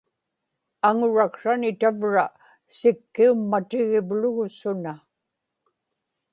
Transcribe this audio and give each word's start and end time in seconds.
aŋuraksrani 0.87 1.71
tavra 1.81 2.25
sikkiummatigivlugu 2.77 4.45
suna 4.59 4.93